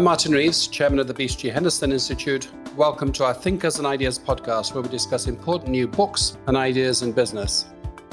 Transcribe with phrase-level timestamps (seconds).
[0.00, 2.48] I'm Martin Reeves, Chairman of the BCG Henderson Institute.
[2.74, 7.02] Welcome to our Thinkers and Ideas podcast, where we discuss important new books and ideas
[7.02, 7.66] in business.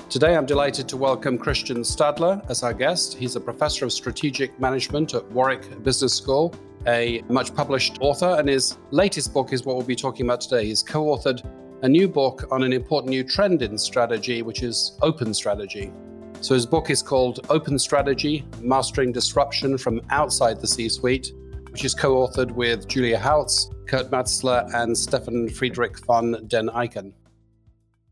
[0.10, 3.14] Today, I'm delighted to welcome Christian Stadler as our guest.
[3.14, 6.54] He's a professor of strategic management at Warwick Business School,
[6.88, 10.66] a much published author, and his latest book is what we'll be talking about today.
[10.66, 11.42] He's co authored
[11.84, 15.94] a new book on an important new trend in strategy, which is open strategy.
[16.42, 21.32] So, his book is called Open Strategy Mastering Disruption from Outside the C Suite
[21.78, 27.14] which is co authored with Julia Hautz, Kurt Matzler, and Stefan Friedrich von den Eichen.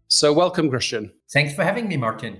[0.08, 1.12] So, welcome, Christian.
[1.34, 2.40] Thanks for having me, Martin.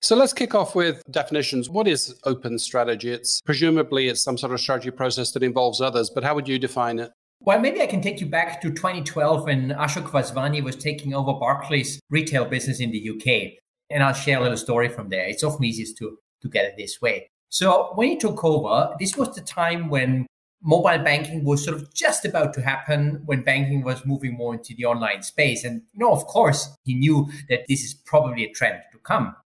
[0.00, 1.70] So let's kick off with definitions.
[1.70, 3.10] What is open strategy?
[3.10, 6.58] It's presumably it's some sort of strategy process that involves others, but how would you
[6.58, 7.12] define it?
[7.38, 11.34] Well, maybe I can take you back to 2012 when Ashok Vaswani was taking over
[11.34, 13.60] Barclays retail business in the UK.
[13.90, 15.24] And I'll share a little story from there.
[15.24, 17.28] It's often easiest to, to get it this way.
[17.48, 20.26] So when he took over, this was the time when
[20.64, 24.74] mobile banking was sort of just about to happen when banking was moving more into
[24.74, 25.62] the online space.
[25.62, 29.36] And, you know, of course, he knew that this is probably a trend to come.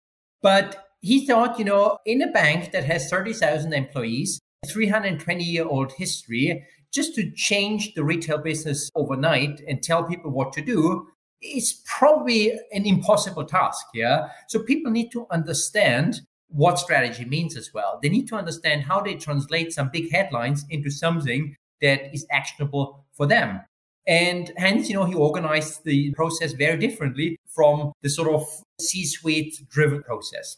[0.40, 5.92] But he thought, you know, in a bank that has 30,000 employees, 320 year old
[5.92, 11.08] history, just to change the retail business overnight and tell people what to do
[11.42, 13.86] is probably an impossible task.
[13.92, 14.28] Yeah.
[14.48, 17.98] So people need to understand what strategy means as well.
[18.02, 23.04] They need to understand how they translate some big headlines into something that is actionable
[23.12, 23.60] for them.
[24.06, 28.46] And hence, you know, he organized the process very differently from the sort of
[28.80, 30.56] C suite driven process.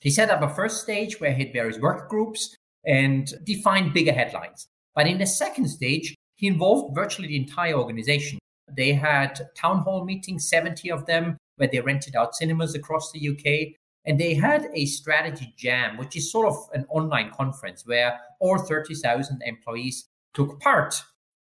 [0.00, 2.54] He set up a first stage where he had various work groups
[2.86, 4.66] and defined bigger headlines.
[4.94, 8.38] But in the second stage, he involved virtually the entire organization.
[8.76, 13.28] They had town hall meetings, 70 of them, where they rented out cinemas across the
[13.28, 13.76] UK.
[14.06, 18.58] And they had a strategy jam, which is sort of an online conference where all
[18.58, 21.02] 30,000 employees took part.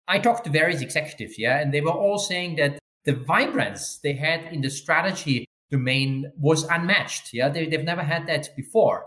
[0.07, 4.13] I talked to various executives, yeah, and they were all saying that the vibrance they
[4.13, 7.33] had in the strategy domain was unmatched.
[7.33, 9.05] Yeah, they, they've never had that before.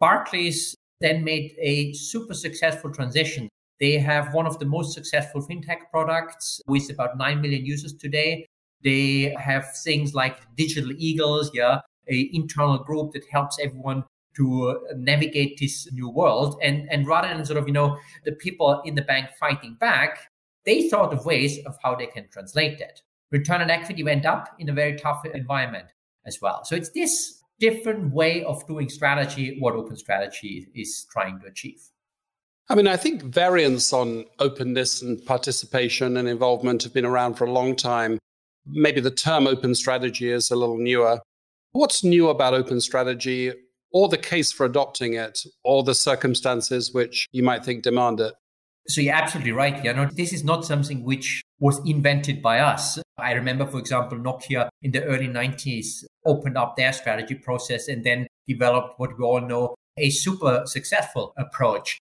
[0.00, 3.48] Barclays then made a super successful transition.
[3.78, 8.46] They have one of the most successful fintech products with about 9 million users today.
[8.82, 14.04] They have things like Digital Eagles, yeah, a internal group that helps everyone
[14.36, 16.56] to uh, navigate this new world.
[16.62, 20.18] And, and rather than sort of, you know, the people in the bank fighting back,
[20.64, 23.00] they thought of ways of how they can translate that.
[23.30, 25.86] Return on equity went up in a very tough environment
[26.26, 26.64] as well.
[26.64, 31.80] So it's this different way of doing strategy, what open strategy is trying to achieve.
[32.68, 37.44] I mean, I think variants on openness and participation and involvement have been around for
[37.44, 38.18] a long time.
[38.64, 41.20] Maybe the term open strategy is a little newer.
[41.72, 43.52] What's new about open strategy
[43.92, 48.34] or the case for adopting it or the circumstances which you might think demand it?
[48.88, 49.84] So you're absolutely right.
[49.84, 52.98] You know, this is not something which was invented by us.
[53.18, 58.02] I remember, for example, Nokia in the early 90s opened up their strategy process and
[58.02, 61.98] then developed what we all know a super successful approach.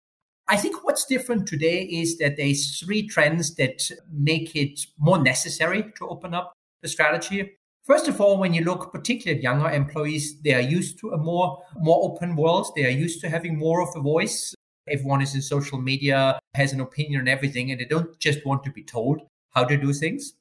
[0.46, 5.90] I think what's different today is that there's three trends that make it more necessary
[5.96, 7.56] to open up the strategy.
[7.84, 11.18] First of all, when you look particularly at younger employees, they are used to a
[11.18, 12.72] more, more open world.
[12.74, 14.54] They are used to having more of a voice.
[14.88, 18.64] Everyone is in social media, has an opinion on everything, and they don't just want
[18.64, 20.32] to be told how to do things.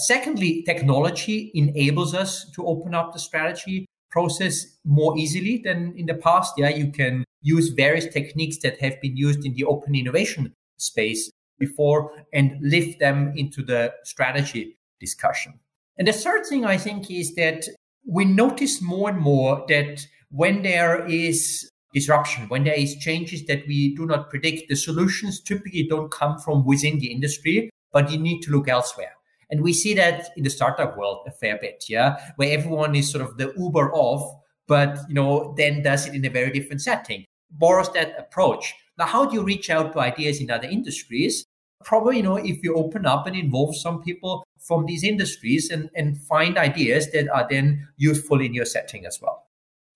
[0.00, 6.14] Secondly, technology enables us to open up the strategy process more easily than in the
[6.14, 6.54] past.
[6.56, 11.30] Yeah, you can use various techniques that have been used in the open innovation space
[11.60, 15.60] before and lift them into the strategy discussion.
[15.98, 17.66] And the third thing I think is that
[18.06, 23.66] we notice more and more that when there is disruption, when there is changes that
[23.66, 28.18] we do not predict, the solutions typically don't come from within the industry, but you
[28.18, 29.12] need to look elsewhere.
[29.50, 33.10] And we see that in the startup world a fair bit, yeah, where everyone is
[33.10, 34.22] sort of the Uber of,
[34.66, 38.74] but you know, then does it in a very different setting, borrows that approach.
[38.98, 41.46] Now, how do you reach out to ideas in other industries?
[41.84, 45.90] Probably, you know, if you open up and involve some people from these industries and,
[45.94, 49.46] and find ideas that are then useful in your setting as well.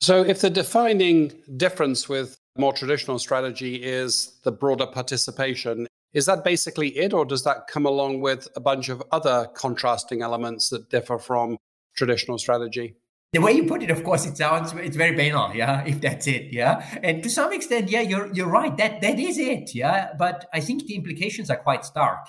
[0.00, 6.44] So, if the defining difference with more traditional strategy is the broader participation, is that
[6.44, 10.90] basically it, or does that come along with a bunch of other contrasting elements that
[10.90, 11.56] differ from
[11.96, 12.96] traditional strategy?
[13.32, 15.82] The way you put it, of course, it sounds it's very banal, yeah.
[15.86, 18.76] If that's it, yeah, and to some extent, yeah, you're you're right.
[18.76, 20.10] That that is it, yeah.
[20.18, 22.26] But I think the implications are quite stark.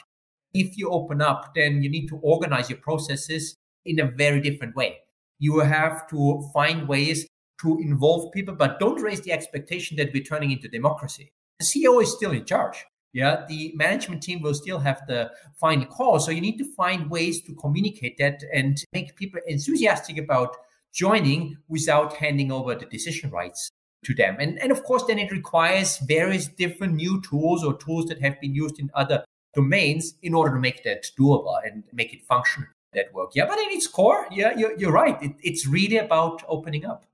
[0.53, 4.75] If you open up, then you need to organize your processes in a very different
[4.75, 4.99] way.
[5.39, 7.27] You have to find ways
[7.61, 11.33] to involve people, but don't raise the expectation that we're turning into democracy.
[11.59, 15.85] The CEO is still in charge yeah, the management team will still have the final
[15.85, 16.19] call.
[16.19, 20.57] So you need to find ways to communicate that and make people enthusiastic about
[20.93, 23.69] joining without handing over the decision rights
[24.05, 24.37] to them.
[24.39, 28.39] And, and of course, then it requires various different new tools or tools that have
[28.39, 29.23] been used in other
[29.53, 33.31] domains in order to make that doable and make it function that work.
[33.33, 35.21] Yeah, but in its core, yeah, you're, you're right.
[35.21, 37.05] It, it's really about opening up.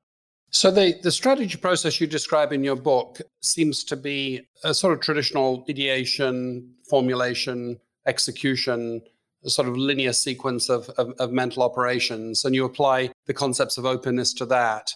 [0.51, 4.93] So the, the strategy process you describe in your book seems to be a sort
[4.93, 9.01] of traditional ideation, formulation, execution,
[9.43, 13.77] a sort of linear sequence of, of, of mental operations, and you apply the concepts
[13.77, 14.91] of openness to that.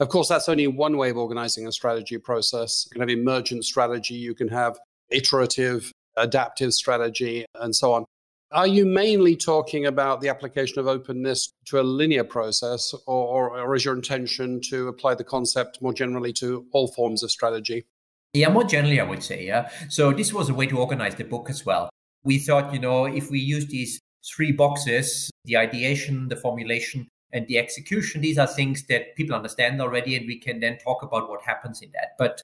[0.00, 2.86] Of course, that's only one way of organizing a strategy process.
[2.86, 4.78] You can have emergent strategy, you can have
[5.10, 8.04] iterative, adaptive strategy, and so on.
[8.50, 13.60] Are you mainly talking about the application of openness to a linear process, or, or,
[13.60, 17.84] or, is your intention to apply the concept more generally to all forms of strategy?
[18.32, 19.44] Yeah, more generally, I would say.
[19.44, 19.70] Yeah.
[19.88, 21.90] So this was a way to organize the book as well.
[22.24, 27.46] We thought, you know, if we use these three boxes the ideation, the formulation, and
[27.48, 31.28] the execution these are things that people understand already, and we can then talk about
[31.28, 32.12] what happens in that.
[32.18, 32.40] But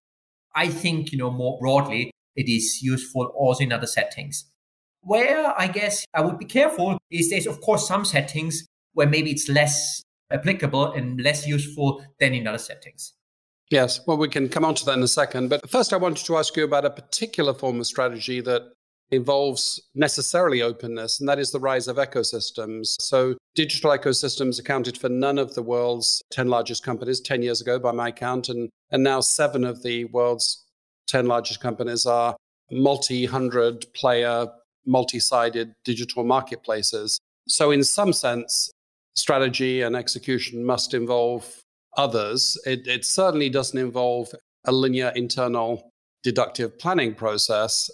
[0.54, 4.44] I think, you know, more broadly, it is useful also in other settings.
[5.02, 9.30] Where I guess I would be careful is there's, of course, some settings where maybe
[9.30, 13.14] it's less applicable and less useful than in other settings.
[13.70, 15.48] Yes, well, we can come on to that in a second.
[15.48, 18.72] But first, I wanted to ask you about a particular form of strategy that
[19.10, 22.94] involves necessarily openness, and that is the rise of ecosystems.
[23.00, 27.78] So, digital ecosystems accounted for none of the world's 10 largest companies 10 years ago,
[27.78, 30.64] by my count, and, and now seven of the world's
[31.08, 32.36] 10 largest companies are
[32.70, 34.46] multi hundred player
[34.86, 37.18] multi sided digital marketplaces.
[37.48, 38.70] So, in some sense,
[39.14, 41.62] strategy and execution must involve
[41.96, 42.56] others.
[42.64, 44.28] It, it certainly doesn't involve
[44.66, 45.90] a linear internal
[46.22, 47.90] deductive planning process,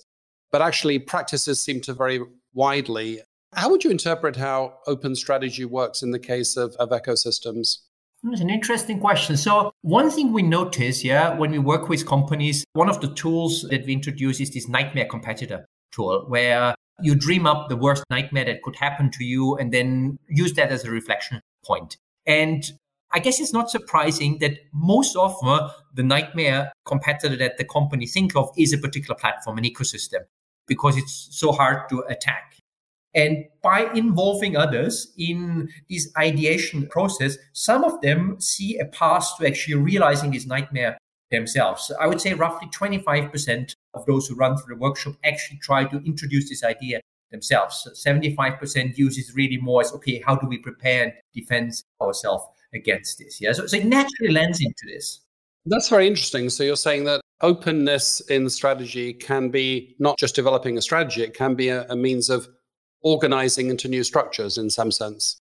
[0.56, 2.18] but actually, practices seem to vary
[2.54, 3.20] widely.
[3.52, 7.80] How would you interpret how open strategy works in the case of, of ecosystems?
[8.24, 9.36] It's an interesting question.
[9.36, 13.66] So, one thing we notice, yeah, when we work with companies, one of the tools
[13.68, 18.46] that we introduce is this nightmare competitor tool, where you dream up the worst nightmare
[18.46, 21.98] that could happen to you and then use that as a reflection point.
[22.26, 22.64] And
[23.12, 28.34] I guess it's not surprising that most often the nightmare competitor that the company think
[28.34, 30.20] of is a particular platform, an ecosystem,
[30.66, 32.54] because it's so hard to attack.
[33.14, 39.46] And by involving others in this ideation process, some of them see a path to
[39.46, 40.98] actually realizing this nightmare
[41.30, 41.90] themselves.
[41.98, 45.96] I would say roughly 25% of those who run through the workshop actually try to
[46.04, 47.88] introduce this idea themselves.
[47.94, 53.18] 75% use is really more as, okay, how do we prepare and defend ourselves against
[53.18, 53.40] this?
[53.40, 53.52] Yeah.
[53.52, 55.20] So, so it naturally lends into this.
[55.64, 56.50] That's very interesting.
[56.50, 61.34] So you're saying that openness in strategy can be not just developing a strategy, it
[61.34, 62.48] can be a, a means of
[63.02, 65.38] organizing into new structures in some sense.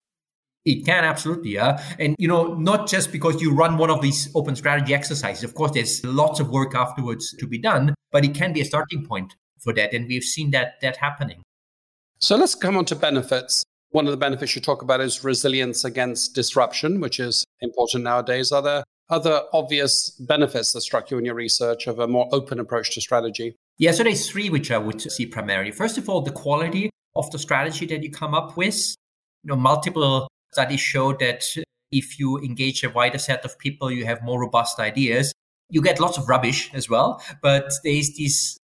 [0.64, 1.82] It can absolutely, yeah.
[1.98, 5.42] And you know, not just because you run one of these open strategy exercises.
[5.42, 8.64] Of course, there's lots of work afterwards to be done, but it can be a
[8.64, 11.42] starting point for that, and we've seen that that happening.
[12.20, 13.64] So let's come on to benefits.
[13.90, 18.52] One of the benefits you talk about is resilience against disruption, which is important nowadays.
[18.52, 22.58] Are there other obvious benefits that struck you in your research of a more open
[22.58, 23.54] approach to strategy?
[23.78, 25.70] Yeah, so there's three which I would see primarily.
[25.70, 28.96] First of all, the quality of the strategy that you come up with.
[29.44, 31.44] You know, multiple Studies show that
[31.90, 35.32] if you engage a wider set of people, you have more robust ideas.
[35.70, 38.58] You get lots of rubbish as well, but there's these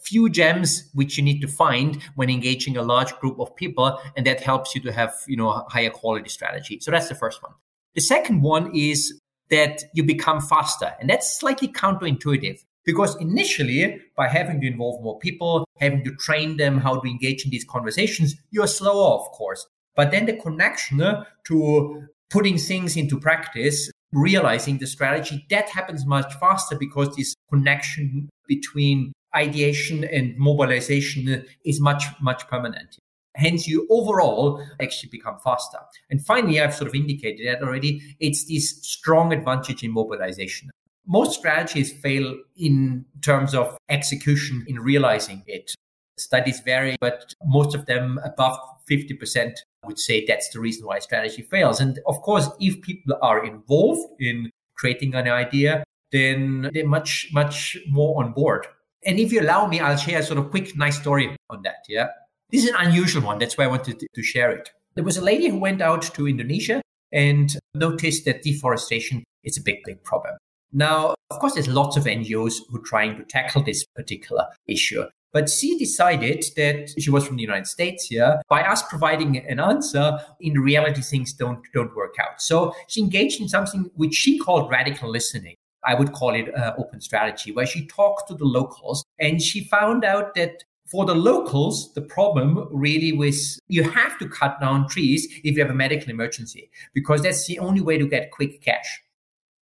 [0.00, 4.26] few gems which you need to find when engaging a large group of people, and
[4.26, 6.78] that helps you to have you know a higher quality strategy.
[6.80, 7.52] So that's the first one.
[7.94, 14.28] The second one is that you become faster, and that's slightly counterintuitive because initially by
[14.28, 18.34] having to involve more people having to train them how to engage in these conversations
[18.50, 19.66] you're slower of course
[19.98, 26.06] but then the connection uh, to putting things into practice, realizing the strategy, that happens
[26.06, 32.96] much faster because this connection between ideation and mobilization uh, is much, much permanent.
[33.38, 35.78] Hence, you overall actually become faster.
[36.10, 38.02] And finally, I've sort of indicated that already.
[38.18, 40.70] It's this strong advantage in mobilization.
[41.06, 45.74] Most strategies fail in terms of execution in realizing it.
[46.18, 48.58] Studies vary, but most of them above
[48.90, 49.52] 50%
[49.84, 51.80] would say that's the reason why strategy fails.
[51.80, 57.76] And of course, if people are involved in creating an idea, then they're much, much
[57.88, 58.66] more on board.
[59.06, 61.84] And if you allow me, I'll share a sort of quick, nice story on that.
[61.88, 62.08] Yeah.
[62.50, 63.38] This is an unusual one.
[63.38, 64.70] That's why I wanted to share it.
[64.94, 66.80] There was a lady who went out to Indonesia
[67.12, 70.36] and noticed that deforestation is a big, big problem.
[70.72, 75.04] Now, of course, there's lots of NGOs who are trying to tackle this particular issue.
[75.32, 78.40] But she decided that she was from the United States, yeah.
[78.48, 82.40] By us providing an answer, in reality, things don't don't work out.
[82.40, 85.56] So she engaged in something which she called radical listening.
[85.84, 89.64] I would call it uh, open strategy, where she talked to the locals and she
[89.64, 94.88] found out that for the locals, the problem really was you have to cut down
[94.88, 98.62] trees if you have a medical emergency, because that's the only way to get quick
[98.62, 99.02] cash.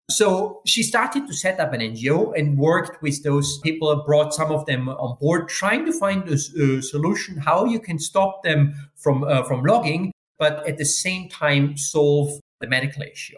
[0.10, 4.52] So she started to set up an NGO and worked with those people, brought some
[4.52, 8.76] of them on board, trying to find a, a solution how you can stop them
[8.96, 13.38] from uh, from logging, but at the same time solve the medical issue.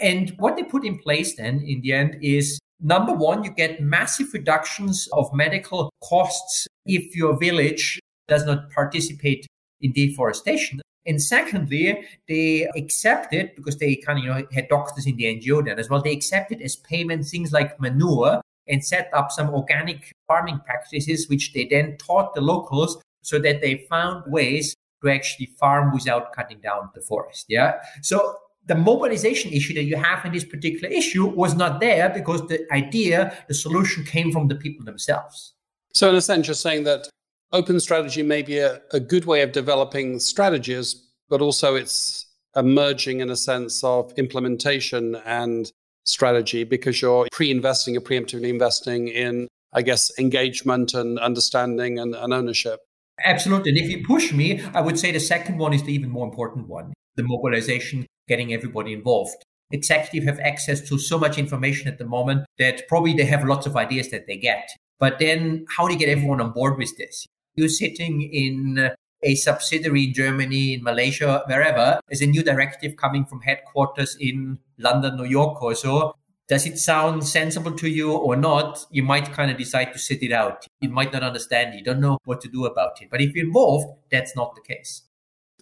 [0.00, 3.82] And what they put in place then in the end is number one, you get
[3.82, 9.46] massive reductions of medical costs if your village does not participate
[9.80, 10.80] in deforestation.
[11.06, 15.24] And secondly, they accept it because they kind of you know had doctors in the
[15.24, 16.02] NGO then as well.
[16.02, 21.28] They accept it as payment things like manure and set up some organic farming practices,
[21.28, 26.32] which they then taught the locals so that they found ways to actually farm without
[26.32, 27.46] cutting down the forest.
[27.48, 27.80] Yeah.
[28.02, 32.46] So the mobilization issue that you have in this particular issue was not there because
[32.48, 35.54] the idea, the solution came from the people themselves.
[35.94, 37.08] So, in a sense, you're saying that
[37.52, 40.94] open strategy may be a, a good way of developing strategies,
[41.28, 45.70] but also it's emerging in a sense of implementation and
[46.04, 52.32] strategy because you're pre-investing or preemptively investing in, I guess, engagement and understanding and, and
[52.32, 52.80] ownership.
[53.24, 53.70] Absolutely.
[53.70, 56.26] And if you push me, I would say the second one is the even more
[56.26, 59.44] important one the mobilization, getting everybody involved.
[59.72, 63.66] Executives have access to so much information at the moment that probably they have lots
[63.66, 64.70] of ideas that they get.
[65.00, 67.26] But then, how do you get everyone on board with this?
[67.56, 68.90] You're sitting in
[69.22, 74.58] a subsidiary in Germany, in Malaysia, wherever, there's a new directive coming from headquarters in
[74.78, 76.14] London, New York, or so.
[76.48, 78.84] Does it sound sensible to you or not?
[78.90, 80.66] You might kind of decide to sit it out.
[80.80, 81.74] You might not understand.
[81.74, 83.08] You don't know what to do about it.
[83.10, 85.02] But if you're involved, that's not the case.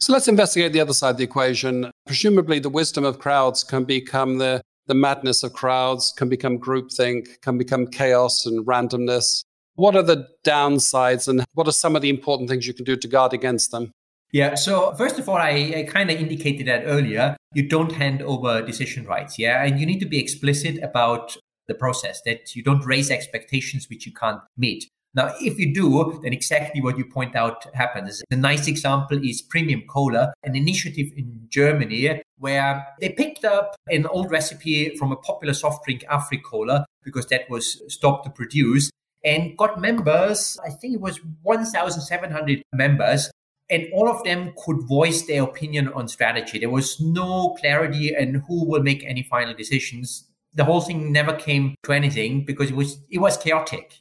[0.00, 1.90] So let's investigate the other side of the equation.
[2.06, 7.40] Presumably, the wisdom of crowds can become the, the madness of crowds, can become groupthink,
[7.42, 9.44] can become chaos and randomness.
[9.76, 12.96] What are the downsides and what are some of the important things you can do
[12.96, 13.92] to guard against them?
[14.32, 14.56] Yeah.
[14.56, 17.36] So first of all, I, I kind of indicated that earlier.
[17.54, 19.38] You don't hand over decision rights.
[19.38, 19.64] Yeah.
[19.64, 24.04] And you need to be explicit about the process that you don't raise expectations which
[24.04, 24.88] you can't meet.
[25.14, 28.22] Now, if you do, then exactly what you point out happens.
[28.30, 34.06] A nice example is Premium Cola, an initiative in Germany where they picked up an
[34.06, 38.90] old recipe from a popular soft drink, Afri-Cola, because that was stopped to produce
[39.24, 43.30] and got members, I think it was 1,700 members,
[43.70, 46.58] and all of them could voice their opinion on strategy.
[46.58, 50.24] There was no clarity and who will make any final decisions.
[50.54, 53.98] The whole thing never came to anything because it was it was chaotic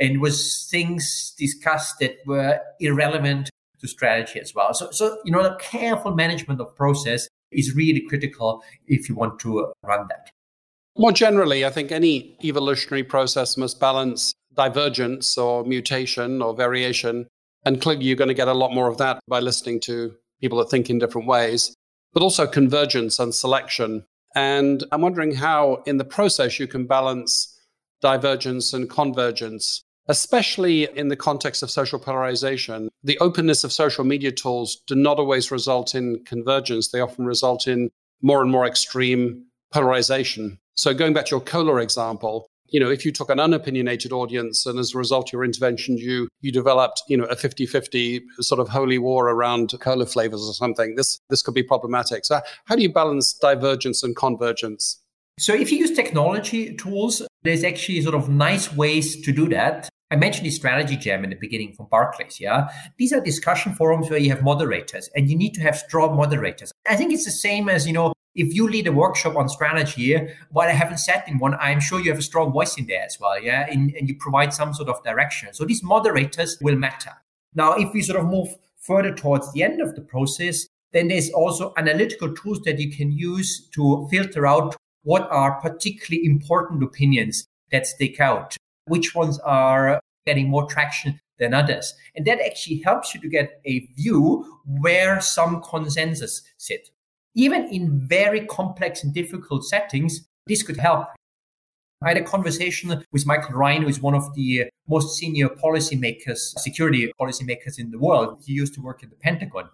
[0.00, 4.74] and was things discussed that were irrelevant to strategy as well.
[4.74, 9.38] So, so you know, the careful management of process is really critical if you want
[9.40, 10.30] to run that.
[10.98, 17.26] More generally, I think any evolutionary process must balance divergence or mutation or variation.
[17.64, 20.58] And clearly, you're going to get a lot more of that by listening to people
[20.58, 21.74] that think in different ways,
[22.12, 24.04] but also convergence and selection.
[24.34, 27.58] And I'm wondering how, in the process, you can balance
[28.00, 32.90] divergence and convergence, especially in the context of social polarization.
[33.04, 37.68] The openness of social media tools do not always result in convergence, they often result
[37.68, 37.90] in
[38.20, 40.58] more and more extreme polarization.
[40.74, 44.66] So, going back to your cola example, you know, if you took an unopinionated audience
[44.66, 48.60] and as a result of your intervention, you you developed, you know, a 50-50 sort
[48.60, 52.24] of holy war around cola flavors or something, this this could be problematic.
[52.24, 55.00] So how do you balance divergence and convergence?
[55.38, 59.88] So if you use technology tools, there's actually sort of nice ways to do that.
[60.10, 62.40] I mentioned the strategy jam in the beginning from Barclays.
[62.40, 62.68] Yeah.
[62.96, 66.72] These are discussion forums where you have moderators and you need to have strong moderators.
[66.88, 70.16] I think it's the same as, you know, if you lead a workshop on strategy,
[70.50, 73.02] while I haven't sat in one, I'm sure you have a strong voice in there
[73.02, 75.52] as well, yeah, and, and you provide some sort of direction.
[75.52, 77.12] So these moderators will matter.
[77.54, 81.30] Now, if we sort of move further towards the end of the process, then there's
[81.30, 87.46] also analytical tools that you can use to filter out what are particularly important opinions
[87.72, 88.56] that stick out,
[88.90, 91.94] which ones are getting more traction than others.
[92.14, 96.90] And that actually helps you to get a view where some consensus sit.
[97.34, 101.08] Even in very complex and difficult settings, this could help.
[102.02, 106.38] I had a conversation with Michael Ryan, who is one of the most senior policymakers,
[106.58, 108.42] security policymakers in the world.
[108.44, 109.68] He used to work at the Pentagon.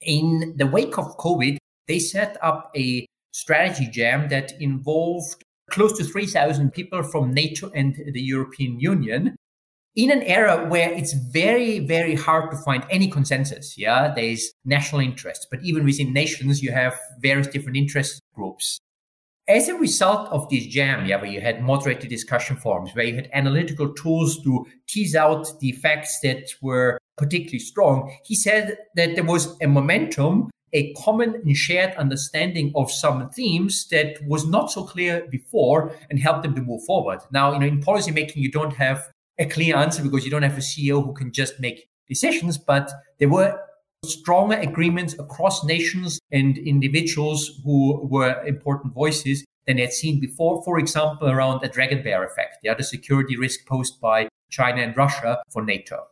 [0.00, 6.04] In the wake of COVID, they set up a strategy jam that involved close to
[6.04, 9.36] 3,000 people from NATO and the European Union.
[9.96, 13.78] in an era where it's very, very hard to find any consensus.
[13.78, 18.80] Yeah, there's national interest, but even within nations, you have various different interest groups.
[19.46, 23.14] As a result of this jam, yeah, where you had moderated discussion forums, where you
[23.14, 29.14] had analytical tools to tease out the facts that were particularly strong, he said that
[29.14, 34.70] there was a momentum, a common and shared understanding of some themes that was not
[34.70, 37.20] so clear before and helped them to move forward.
[37.30, 40.42] Now, you know, in policy making, you don't have a clear answer because you don't
[40.42, 43.58] have a CEO who can just make decisions, but there were
[44.04, 50.62] stronger agreements across nations and individuals who were important voices than they had seen before.
[50.62, 55.40] For example, around the dragon bear effect, the security risk posed by China and Russia
[55.50, 56.04] for NATO.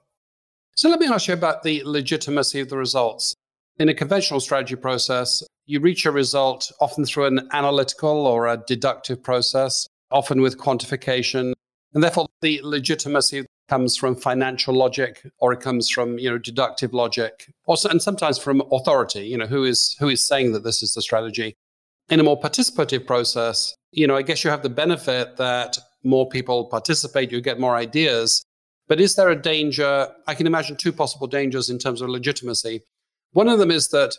[0.74, 3.34] So let me ask you about the legitimacy of the results.
[3.78, 8.62] In a conventional strategy process, you reach a result often through an analytical or a
[8.66, 11.52] deductive process, often with quantification.
[11.94, 16.92] And therefore, the legitimacy comes from financial logic or it comes from you know deductive
[16.92, 20.82] logic also and sometimes from authority you know who is who is saying that this
[20.82, 21.54] is the strategy
[22.10, 26.28] in a more participative process you know i guess you have the benefit that more
[26.28, 28.44] people participate you get more ideas
[28.88, 32.82] but is there a danger i can imagine two possible dangers in terms of legitimacy
[33.32, 34.16] one of them is that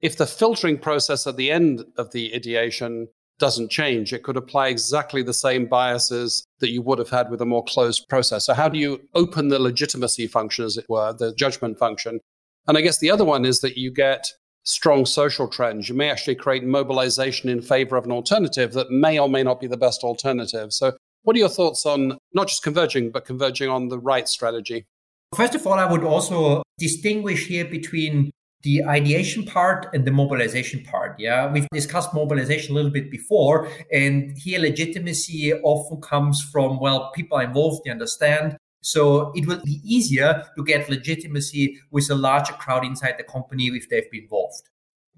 [0.00, 3.08] if the filtering process at the end of the ideation
[3.42, 4.12] doesn't change.
[4.12, 7.64] It could apply exactly the same biases that you would have had with a more
[7.64, 8.46] closed process.
[8.46, 12.20] So, how do you open the legitimacy function, as it were, the judgment function?
[12.68, 14.28] And I guess the other one is that you get
[14.62, 15.88] strong social trends.
[15.88, 19.58] You may actually create mobilization in favor of an alternative that may or may not
[19.58, 20.72] be the best alternative.
[20.72, 20.92] So,
[21.24, 24.86] what are your thoughts on not just converging, but converging on the right strategy?
[25.34, 28.30] First of all, I would also distinguish here between
[28.62, 31.18] the ideation part and the mobilization part.
[31.18, 37.10] Yeah, we've discussed mobilization a little bit before, and here legitimacy often comes from well,
[37.12, 38.56] people are involved, they understand.
[38.82, 43.68] So it will be easier to get legitimacy with a larger crowd inside the company
[43.68, 44.68] if they've been involved.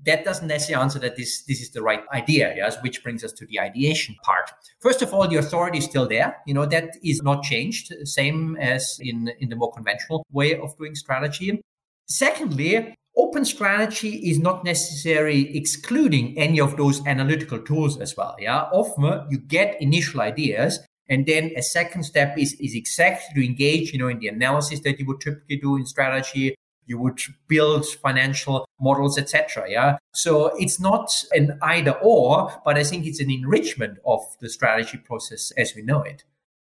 [0.04, 3.33] That doesn't necessarily answer that this, this is the right idea, yes, which brings us
[3.33, 4.50] to the ideation part.
[4.80, 6.37] First of all, the authority is still there.
[6.46, 10.76] You know, that is not changed, same as in, in the more conventional way of
[10.76, 11.62] doing strategy.
[12.07, 18.35] Secondly, Open strategy is not necessarily excluding any of those analytical tools as well.
[18.40, 18.62] Yeah.
[18.72, 23.92] Often you get initial ideas and then a second step is, is exactly to engage,
[23.92, 26.55] you know, in the analysis that you would typically do in strategy.
[26.87, 29.70] You would build financial models, etc.
[29.70, 29.96] Yeah.
[30.12, 34.98] So it's not an either or, but I think it's an enrichment of the strategy
[34.98, 36.24] process as we know it.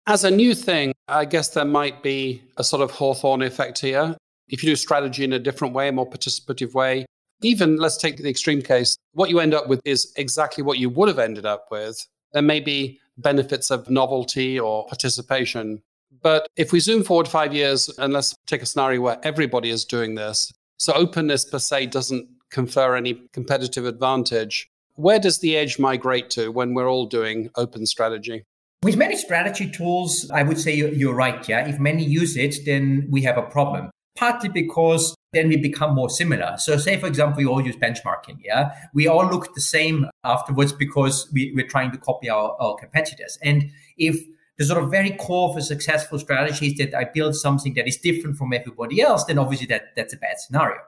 [0.07, 4.17] As a new thing, I guess there might be a sort of Hawthorne effect here.
[4.49, 7.07] If you do strategy in a different way, a more participative way,
[7.43, 10.91] even let's take the extreme case, what you end up with is exactly what you
[10.91, 12.05] would have ended up with.
[12.33, 15.83] There may be benefits of novelty or participation.
[16.23, 19.85] But if we zoom forward five years, and let's take a scenario where everybody is
[19.85, 24.69] doing this, so openness per se doesn't confer any competitive advantage.
[24.95, 28.45] Where does the edge migrate to when we're all doing open strategy?
[28.83, 31.47] With many strategy tools, I would say you're right.
[31.49, 31.69] Yeah.
[31.69, 36.11] If many use it, then we have a problem partly because then we become more
[36.11, 36.55] similar.
[36.59, 38.41] So say, for example, we all use benchmarking.
[38.43, 38.73] Yeah.
[38.95, 43.39] We all look the same afterwards because we, we're trying to copy our, our competitors.
[43.43, 44.17] And if
[44.57, 47.87] the sort of very core of a successful strategy is that I build something that
[47.87, 50.79] is different from everybody else, then obviously that, that's a bad scenario.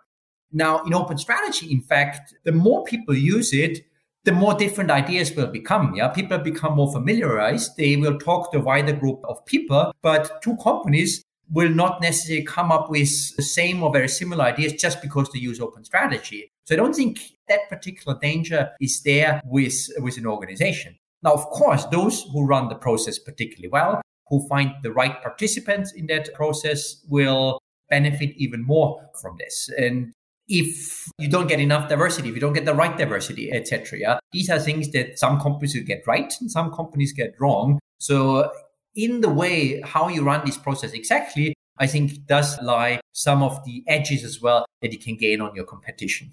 [0.53, 3.85] Now, in open strategy, in fact, the more people use it,
[4.25, 5.95] the more different ideas will become.
[5.95, 7.77] Yeah, people become more familiarized.
[7.77, 12.45] They will talk to a wider group of people, but two companies will not necessarily
[12.45, 16.51] come up with the same or very similar ideas just because they use open strategy.
[16.65, 20.97] So I don't think that particular danger is there with, with an organization.
[21.23, 25.93] Now, of course, those who run the process particularly well, who find the right participants
[25.93, 27.61] in that process will
[27.91, 29.69] benefit even more from this.
[29.77, 30.13] And
[30.49, 34.19] if you don't get enough diversity, if you don't get the right diversity, etc., yeah,
[34.33, 37.79] these are things that some companies get right and some companies get wrong.
[37.99, 38.51] So
[38.95, 43.65] in the way how you run this process exactly, I think does lie some of
[43.65, 46.33] the edges as well that you can gain on your competition.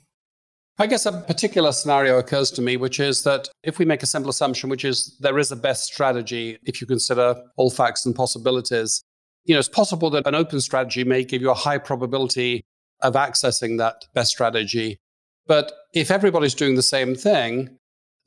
[0.79, 4.05] I guess a particular scenario occurs to me, which is that if we make a
[4.05, 8.13] simple assumption, which is there is a best strategy, if you consider all facts and
[8.13, 9.01] possibilities,
[9.45, 12.63] you know, it's possible that an open strategy may give you a high probability
[13.01, 14.99] of accessing that best strategy.
[15.47, 17.69] But if everybody's doing the same thing,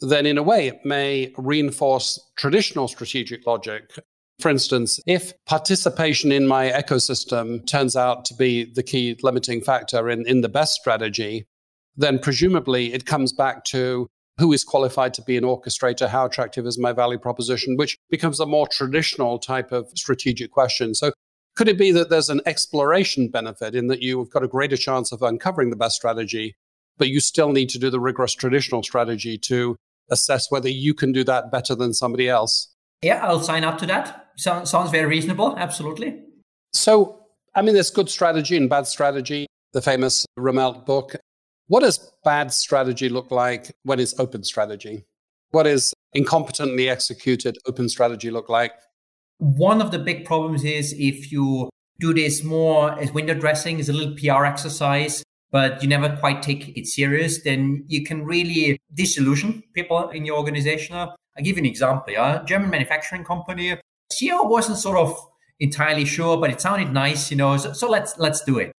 [0.00, 3.98] then in a way it may reinforce traditional strategic logic
[4.40, 10.08] for instance, if participation in my ecosystem turns out to be the key limiting factor
[10.08, 11.46] in, in the best strategy,
[11.96, 16.08] then presumably it comes back to who is qualified to be an orchestrator?
[16.08, 17.76] How attractive is my value proposition?
[17.76, 20.94] Which becomes a more traditional type of strategic question.
[20.94, 21.12] So,
[21.56, 25.12] Could it be that there's an exploration benefit in that you've got a greater chance
[25.12, 26.54] of uncovering the best strategy,
[26.96, 29.76] but you still need to do the rigorous traditional strategy to
[30.10, 32.74] assess whether you can do that better than somebody else?
[33.02, 34.29] Yeah, I'll sign up to that.
[34.40, 35.54] So, sounds very reasonable.
[35.58, 36.18] Absolutely.
[36.72, 41.14] So, I mean, there's good strategy and bad strategy, the famous Rumelt book.
[41.66, 45.04] What does bad strategy look like when it's open strategy?
[45.50, 48.72] What is incompetently executed open strategy look like?
[49.40, 53.90] One of the big problems is if you do this more as window dressing, as
[53.90, 58.78] a little PR exercise, but you never quite take it serious, then you can really
[58.94, 60.96] disillusion people in your organization.
[60.96, 62.14] I'll give you an example.
[62.16, 63.76] A German manufacturing company,
[64.12, 65.16] CEO wasn't sort of
[65.58, 67.56] entirely sure, but it sounded nice, you know.
[67.56, 68.72] So, so let's let's do it.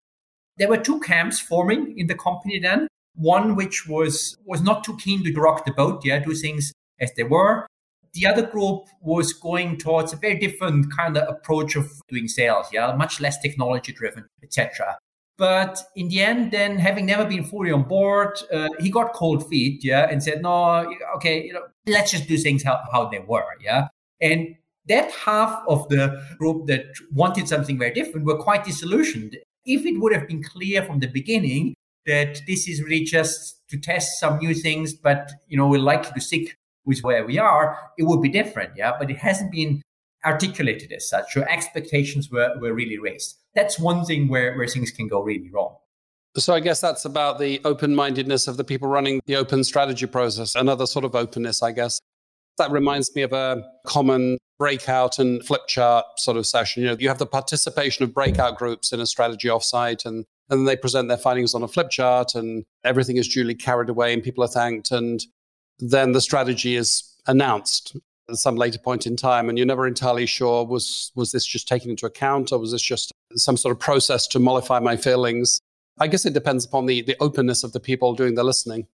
[0.57, 2.89] There were two camps forming in the company then.
[3.15, 7.13] One which was was not too keen to rock the boat, yeah, do things as
[7.17, 7.67] they were
[8.15, 12.67] the other group was going towards a very different kind of approach of doing sales,
[12.73, 14.99] yeah, much less technology driven, etc.
[15.39, 19.49] But in the end, then having never been fully on board, uh, he got cold
[19.49, 23.21] feet, yeah, and said, "No, okay, you know, let's just do things how, how they
[23.21, 23.89] were, yeah."
[24.21, 24.57] And
[24.91, 29.37] that half of the group that wanted something very different were quite disillusioned.
[29.65, 31.75] If it would have been clear from the beginning
[32.07, 36.13] that this is really just to test some new things, but you know, we're likely
[36.13, 38.73] to stick with where we are, it would be different.
[38.77, 38.93] Yeah.
[38.99, 39.81] But it hasn't been
[40.25, 41.33] articulated as such.
[41.33, 43.39] So expectations were, were really raised.
[43.55, 45.77] That's one thing where, where things can go really wrong.
[46.37, 50.07] So I guess that's about the open mindedness of the people running the open strategy
[50.07, 52.01] process, another sort of openness, I guess.
[52.59, 56.83] That reminds me of a common breakout and flip chart sort of session.
[56.83, 60.61] You know, you have the participation of breakout groups in a strategy offsite and and
[60.61, 64.13] then they present their findings on a flip chart and everything is duly carried away
[64.13, 65.25] and people are thanked and
[65.79, 67.97] then the strategy is announced
[68.29, 71.67] at some later point in time and you're never entirely sure was was this just
[71.67, 75.61] taken into account or was this just some sort of process to mollify my feelings?
[75.99, 78.89] I guess it depends upon the the openness of the people doing the listening.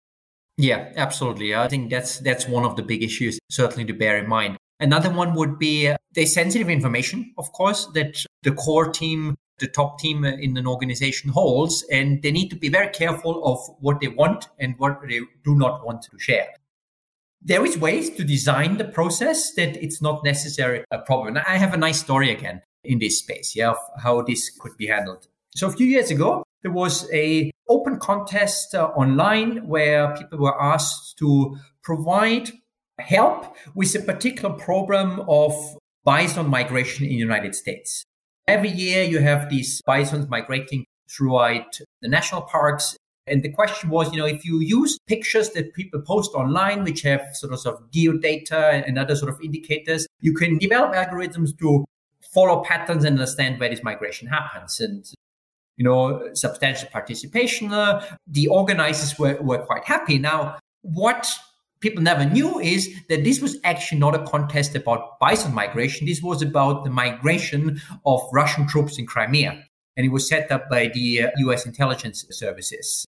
[0.57, 1.55] Yeah absolutely.
[1.55, 5.11] I think that's that's one of the big issues certainly to bear in mind another
[5.11, 9.99] one would be uh, the sensitive information of course that the core team the top
[9.99, 14.09] team in an organization holds and they need to be very careful of what they
[14.09, 16.49] want and what they do not want to share
[17.45, 21.38] there is ways to design the process that it's not necessarily a problem.
[21.47, 24.87] I have a nice story again in this space, yeah, of how this could be
[24.87, 25.27] handled.
[25.57, 30.61] So a few years ago, there was a open contest uh, online where people were
[30.61, 32.53] asked to provide
[33.07, 35.53] help with a particular problem of
[36.05, 38.05] bison migration in the United States.
[38.49, 44.11] Every year you have these bisons migrating throughout the national parks and the question was,
[44.12, 47.77] you know, if you use pictures that people post online, which have sort of, sort
[47.77, 51.85] of geodata and other sort of indicators, you can develop algorithms to
[52.35, 54.81] follow patterns and understand where this migration happens.
[54.81, 55.05] And,
[55.77, 57.73] you know, substantial participation.
[57.73, 60.19] Uh, the organizers were, were quite happy.
[60.19, 61.31] Now, what
[61.83, 66.07] people never knew is that this was actually not a contest about bison migration.
[66.07, 69.62] This was about the migration of Russian troops in Crimea.
[69.97, 73.05] And it was set up by the uh, US intelligence services.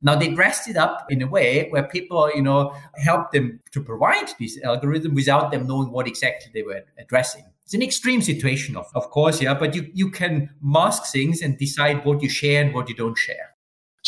[0.00, 3.82] Now they dressed it up in a way where people, you know, helped them to
[3.82, 7.44] provide this algorithm without them knowing what exactly they were addressing.
[7.64, 11.58] It's an extreme situation, of, of course, yeah, but you, you can mask things and
[11.58, 13.54] decide what you share and what you don't share.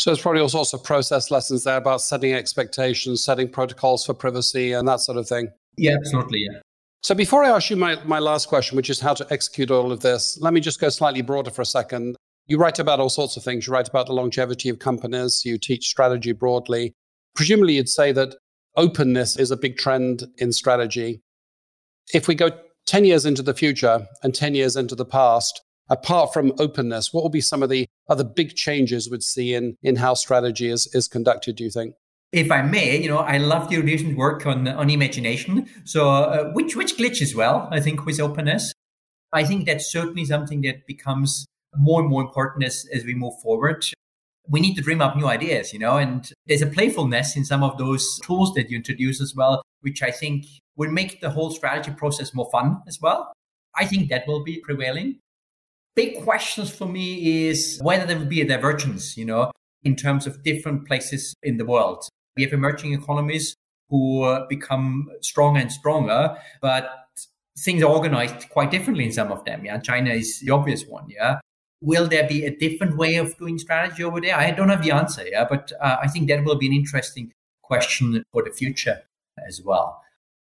[0.01, 4.15] So there's probably all sorts of process lessons there about setting expectations, setting protocols for
[4.15, 5.49] privacy and that sort of thing.
[5.77, 6.39] Yeah, absolutely.
[6.39, 6.57] Yeah.
[7.03, 9.91] So before I ask you my, my last question, which is how to execute all
[9.91, 12.15] of this, let me just go slightly broader for a second.
[12.47, 13.67] You write about all sorts of things.
[13.67, 16.93] You write about the longevity of companies, you teach strategy broadly.
[17.35, 18.33] Presumably, you'd say that
[18.77, 21.21] openness is a big trend in strategy.
[22.11, 22.49] If we go
[22.87, 25.61] 10 years into the future and 10 years into the past,
[25.91, 29.75] apart from openness, what will be some of the other big changes we'd see in,
[29.83, 31.93] in how strategy is, is conducted, do you think?
[32.31, 35.67] If I may, you know, I love your recent work on, on imagination.
[35.83, 38.73] So, uh, which, which glitches well, I think, with openness.
[39.33, 43.33] I think that's certainly something that becomes more and more important as, as we move
[43.43, 43.85] forward.
[44.47, 47.63] We need to dream up new ideas, you know, and there's a playfulness in some
[47.63, 50.45] of those tools that you introduce as well, which I think
[50.77, 53.31] will make the whole strategy process more fun as well.
[53.75, 55.19] I think that will be prevailing.
[55.95, 59.51] Big questions for me is whether there will be a divergence, you know,
[59.83, 62.07] in terms of different places in the world.
[62.37, 63.55] We have emerging economies
[63.89, 66.89] who become stronger and stronger, but
[67.59, 69.65] things are organized quite differently in some of them.
[69.65, 71.07] Yeah, China is the obvious one.
[71.09, 71.39] Yeah,
[71.81, 74.37] Will there be a different way of doing strategy over there?
[74.37, 77.33] I don't have the answer, yeah, but uh, I think that will be an interesting
[77.63, 79.01] question for the future
[79.47, 80.00] as well.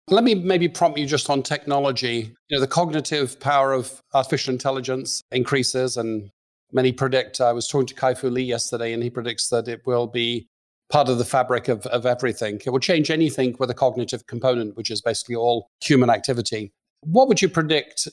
[0.09, 2.33] Let me maybe prompt you just on technology.
[2.47, 6.29] You know, the cognitive power of artificial intelligence increases, and
[6.71, 7.41] many predict.
[7.41, 10.47] I was talking to Kai-Fu Lee yesterday, and he predicts that it will be
[10.89, 12.61] part of the fabric of, of everything.
[12.65, 16.71] It will change anything with a cognitive component, which is basically all human activity.
[17.01, 18.07] What would you predict?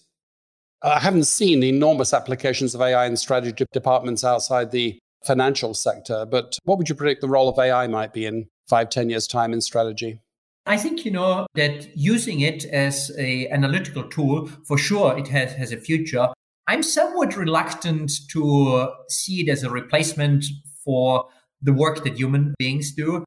[0.82, 6.58] I haven't seen enormous applications of AI in strategy departments outside the financial sector, but
[6.64, 9.52] what would you predict the role of AI might be in five, ten years' time
[9.52, 10.18] in strategy?
[10.66, 15.52] I think you know that using it as a analytical tool for sure it has,
[15.52, 16.28] has a future.
[16.66, 20.46] I'm somewhat reluctant to see it as a replacement
[20.82, 21.26] for
[21.60, 23.24] the work that human beings do.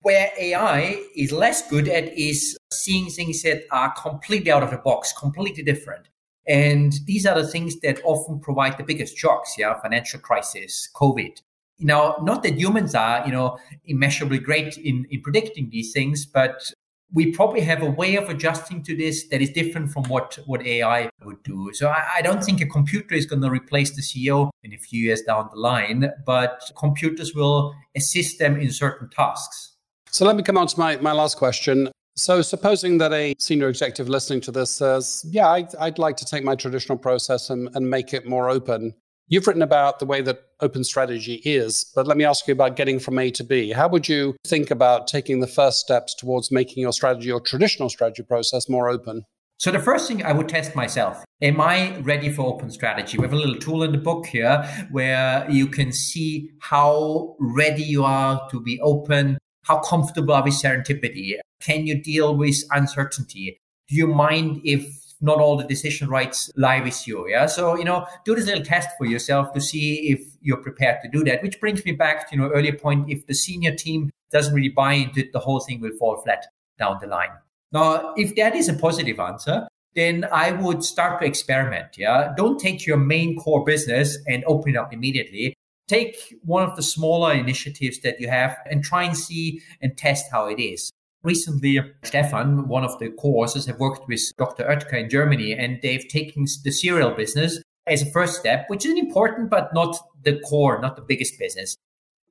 [0.00, 4.78] Where AI is less good at is seeing things that are completely out of the
[4.78, 6.08] box, completely different.
[6.48, 11.40] And these are the things that often provide the biggest shocks, yeah, financial crisis, COVID.
[11.82, 16.72] Now, not that humans are, you know, immeasurably great in, in predicting these things, but
[17.12, 20.64] we probably have a way of adjusting to this that is different from what, what
[20.66, 21.70] AI would do.
[21.74, 24.78] So I, I don't think a computer is going to replace the CEO in a
[24.78, 29.76] few years down the line, but computers will assist them in certain tasks.
[30.10, 31.90] So let me come on to my, my last question.
[32.14, 36.26] So, supposing that a senior executive listening to this says, Yeah, I'd, I'd like to
[36.26, 38.94] take my traditional process and, and make it more open.
[39.28, 42.76] You've written about the way that open strategy is, but let me ask you about
[42.76, 43.70] getting from A to B.
[43.70, 47.88] How would you think about taking the first steps towards making your strategy or traditional
[47.88, 49.24] strategy process more open?
[49.58, 51.24] So the first thing I would test myself.
[51.40, 53.16] Am I ready for open strategy?
[53.16, 57.84] We have a little tool in the book here where you can see how ready
[57.84, 61.34] you are to be open, how comfortable are with serendipity?
[61.60, 63.56] Can you deal with uncertainty?
[63.88, 64.84] Do you mind if
[65.22, 67.28] not all the decision rights lie with you?
[67.28, 67.46] Yeah.
[67.46, 71.08] So, you know, do this little test for yourself to see if you're prepared to
[71.08, 73.08] do that, which brings me back to, you know, earlier point.
[73.08, 76.46] If the senior team doesn't really buy into it, the whole thing will fall flat
[76.78, 77.30] down the line.
[77.72, 81.96] Now, if that is a positive answer, then I would start to experiment.
[81.96, 82.32] Yeah.
[82.36, 85.54] Don't take your main core business and open it up immediately
[85.88, 90.30] take one of the smaller initiatives that you have and try and see and test
[90.30, 90.90] how it is.
[91.24, 94.64] Recently, Stefan, one of the co-authors, have worked with Dr.
[94.64, 98.92] Oetker in Germany, and they've taken the cereal business as a first step, which is
[98.92, 101.76] an important, but not the core, not the biggest business.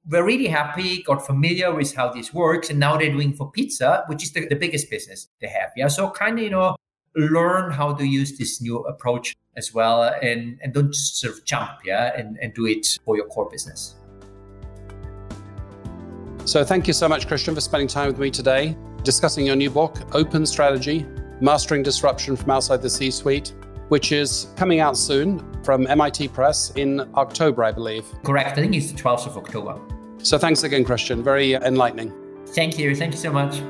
[0.10, 4.04] We're really happy, got familiar with how this works, and now they're doing for pizza,
[4.08, 5.72] which is the, the biggest business they have.
[5.78, 6.76] Yeah, so kind of you know
[7.16, 11.44] learn how to use this new approach as well and, and don't just sort of
[11.44, 13.96] jump, yeah, and, and do it for your core business.
[16.46, 19.70] So thank you so much, Christian, for spending time with me today, discussing your new
[19.70, 21.06] book, Open Strategy,
[21.40, 23.54] Mastering Disruption from Outside the C-Suite,
[23.90, 28.06] which is coming out soon from MIT Press in October, I believe.
[28.24, 28.58] Correct.
[28.58, 29.80] I think it's the 12th of October.
[30.24, 31.24] So thanks again, Christian.
[31.24, 32.12] Very enlightening.
[32.48, 32.96] Thank you.
[32.96, 33.62] Thank you so much.